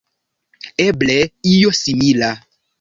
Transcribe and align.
Eble 0.85 1.19
io 1.53 1.77
simila? 1.83 2.35